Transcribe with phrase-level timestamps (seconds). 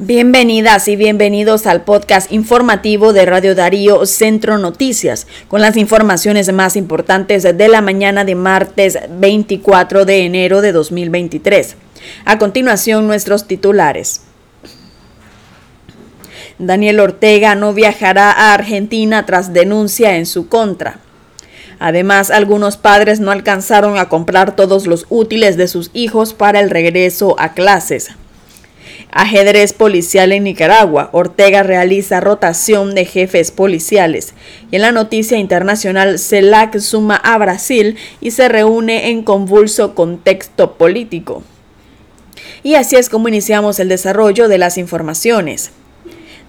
[0.00, 6.76] Bienvenidas y bienvenidos al podcast informativo de Radio Darío Centro Noticias, con las informaciones más
[6.76, 11.74] importantes de la mañana de martes 24 de enero de 2023.
[12.24, 14.20] A continuación, nuestros titulares.
[16.60, 21.00] Daniel Ortega no viajará a Argentina tras denuncia en su contra.
[21.80, 26.70] Además, algunos padres no alcanzaron a comprar todos los útiles de sus hijos para el
[26.70, 28.10] regreso a clases.
[29.10, 31.08] Ajedrez policial en Nicaragua.
[31.12, 34.34] Ortega realiza rotación de jefes policiales.
[34.70, 40.74] Y en la noticia internacional, CELAC suma a Brasil y se reúne en convulso contexto
[40.74, 41.42] político.
[42.62, 45.70] Y así es como iniciamos el desarrollo de las informaciones.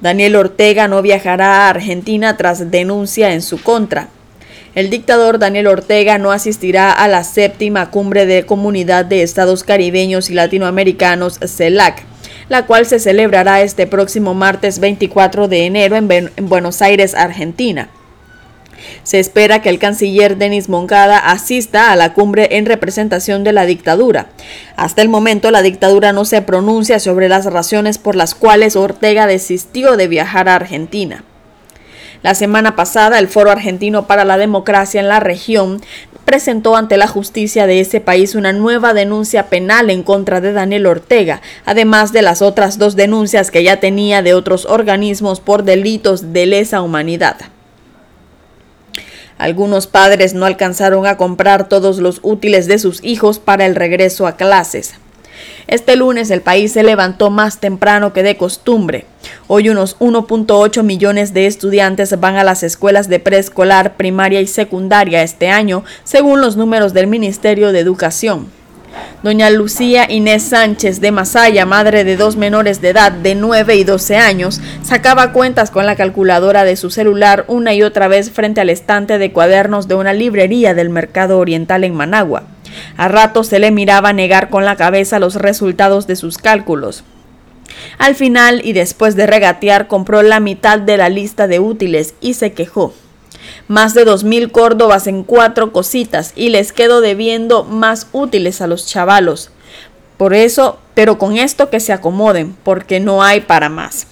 [0.00, 4.08] Daniel Ortega no viajará a Argentina tras denuncia en su contra.
[4.74, 10.28] El dictador Daniel Ortega no asistirá a la séptima cumbre de Comunidad de Estados Caribeños
[10.30, 12.04] y Latinoamericanos CELAC
[12.48, 17.90] la cual se celebrará este próximo martes 24 de enero en, Buenos Aires, Argentina.
[19.02, 23.66] Se espera que el canciller Denis Moncada asista a la cumbre en representación de la
[23.66, 24.28] dictadura.
[24.76, 29.26] Hasta el momento la dictadura no se pronuncia sobre las razones por las cuales Ortega
[29.26, 31.24] desistió de viajar a Argentina.
[32.22, 35.80] La semana pasada, el Foro Argentino para la Democracia en la región
[36.24, 40.86] presentó ante la justicia de ese país una nueva denuncia penal en contra de Daniel
[40.86, 46.32] Ortega, además de las otras dos denuncias que ya tenía de otros organismos por delitos
[46.32, 47.36] de lesa humanidad.
[49.38, 54.26] Algunos padres no alcanzaron a comprar todos los útiles de sus hijos para el regreso
[54.26, 54.94] a clases.
[55.66, 59.06] Este lunes el país se levantó más temprano que de costumbre.
[59.46, 65.22] Hoy unos 1.8 millones de estudiantes van a las escuelas de preescolar, primaria y secundaria
[65.22, 68.58] este año, según los números del Ministerio de Educación.
[69.22, 73.84] Doña Lucía Inés Sánchez de Masaya, madre de dos menores de edad de 9 y
[73.84, 78.60] 12 años, sacaba cuentas con la calculadora de su celular una y otra vez frente
[78.60, 82.44] al estante de cuadernos de una librería del mercado oriental en Managua.
[82.96, 87.04] A rato se le miraba negar con la cabeza los resultados de sus cálculos.
[87.98, 92.34] Al final, y después de regatear, compró la mitad de la lista de útiles y
[92.34, 92.92] se quejó.
[93.66, 98.66] Más de dos mil córdobas en cuatro cositas y les quedo debiendo más útiles a
[98.66, 99.50] los chavalos.
[100.16, 104.06] Por eso, pero con esto que se acomoden, porque no hay para más.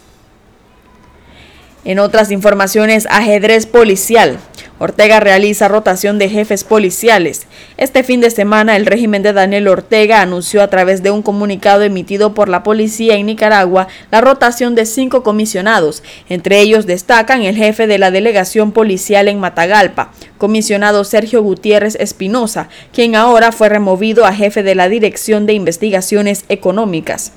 [1.84, 4.38] En otras informaciones, ajedrez policial.
[4.78, 7.46] Ortega realiza rotación de jefes policiales.
[7.78, 11.82] Este fin de semana el régimen de Daniel Ortega anunció a través de un comunicado
[11.82, 16.02] emitido por la policía en Nicaragua la rotación de cinco comisionados.
[16.28, 22.68] Entre ellos destacan el jefe de la delegación policial en Matagalpa, comisionado Sergio Gutiérrez Espinosa,
[22.92, 27.32] quien ahora fue removido a jefe de la Dirección de Investigaciones Económicas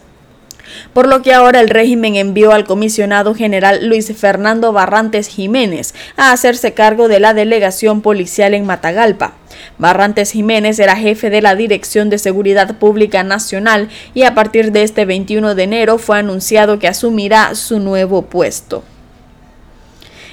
[0.93, 6.31] por lo que ahora el régimen envió al comisionado general Luis Fernando Barrantes Jiménez a
[6.31, 9.33] hacerse cargo de la delegación policial en Matagalpa.
[9.77, 14.83] Barrantes Jiménez era jefe de la Dirección de Seguridad Pública Nacional y a partir de
[14.83, 18.83] este 21 de enero fue anunciado que asumirá su nuevo puesto.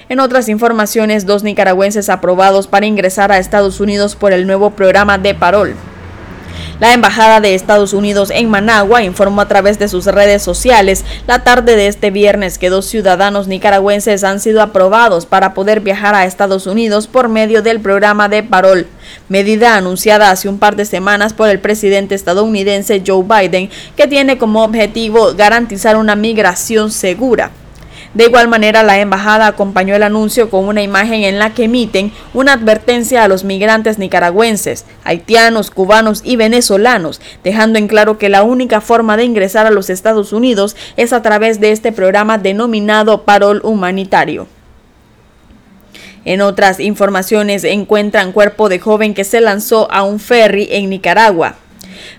[0.09, 5.19] En otras informaciones, dos nicaragüenses aprobados para ingresar a Estados Unidos por el nuevo programa
[5.19, 5.75] de Parol.
[6.79, 11.43] La Embajada de Estados Unidos en Managua informó a través de sus redes sociales la
[11.43, 16.27] tarde de este viernes que dos ciudadanos nicaragüenses han sido aprobados para poder viajar a
[16.27, 18.87] Estados Unidos por medio del programa de Parol,
[19.31, 24.37] medida anunciada hace un par de semanas por el presidente estadounidense Joe Biden, que tiene
[24.37, 27.53] como objetivo garantizar una migración segura.
[28.17, 32.13] De igual manera, la embajada acompañó el anuncio con una imagen en la que emiten
[32.33, 38.43] una advertencia a los migrantes nicaragüenses, haitianos, cubanos y venezolanos, dejando en claro que la
[38.43, 43.25] única forma de ingresar a los Estados Unidos es a través de este programa denominado
[43.25, 44.47] Parol Humanitario.
[46.25, 51.57] En otras informaciones encuentran cuerpo de joven que se lanzó a un ferry en Nicaragua.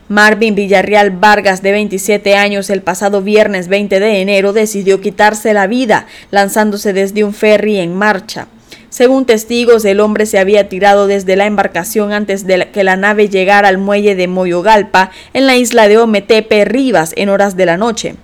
[0.10, 5.68] Marvin Villarreal Vargas, de 27 años, el pasado viernes 20 de enero decidió quitarse la
[5.68, 8.48] vida lanzándose desde un ferry en marcha.
[8.90, 13.30] Según testigos, el hombre se había tirado desde la embarcación antes de que la nave
[13.30, 17.78] llegara al muelle de Moyogalpa, en la isla de Ometepe, Rivas, en horas de la
[17.78, 18.16] noche.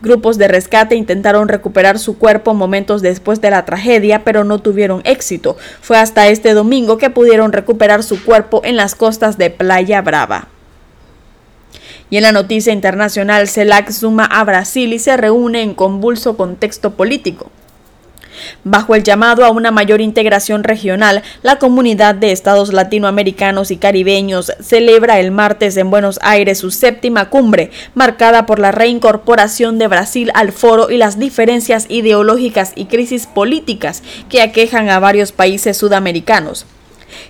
[0.00, 5.02] Grupos de rescate intentaron recuperar su cuerpo momentos después de la tragedia, pero no tuvieron
[5.04, 5.56] éxito.
[5.80, 10.48] Fue hasta este domingo que pudieron recuperar su cuerpo en las costas de Playa Brava.
[12.10, 16.92] Y en la noticia internacional, CELAC suma a Brasil y se reúne en convulso contexto
[16.94, 17.50] político.
[18.64, 24.52] Bajo el llamado a una mayor integración regional, la comunidad de estados latinoamericanos y caribeños
[24.60, 30.30] celebra el martes en Buenos Aires su séptima cumbre, marcada por la reincorporación de Brasil
[30.34, 36.66] al foro y las diferencias ideológicas y crisis políticas que aquejan a varios países sudamericanos.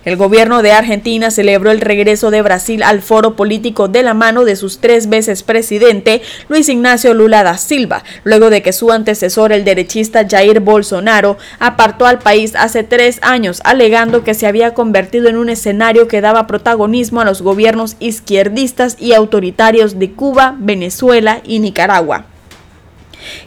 [0.04, 4.44] El gobierno de Argentina celebró el regreso de Brasil al foro político de la mano
[4.44, 9.52] de sus tres veces presidente, Luis Ignacio Lula da Silva, luego de que su antecesor,
[9.52, 15.28] el derechista Jair Bolsonaro, apartó al país hace tres años, alegando que se había convertido
[15.28, 21.40] en un escenario que daba protagonismo a los gobiernos izquierdistas y autoritarios de Cuba, Venezuela
[21.44, 22.26] y Nicaragua.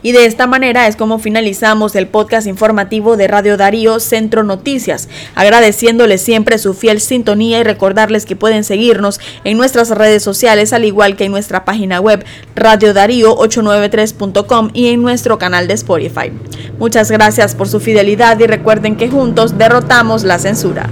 [0.01, 5.09] Y de esta manera es como finalizamos el podcast informativo de Radio Darío Centro Noticias,
[5.35, 10.85] agradeciéndoles siempre su fiel sintonía y recordarles que pueden seguirnos en nuestras redes sociales, al
[10.85, 12.25] igual que en nuestra página web
[12.55, 16.31] radiodarío893.com y en nuestro canal de Spotify.
[16.79, 20.89] Muchas gracias por su fidelidad y recuerden que juntos derrotamos la censura.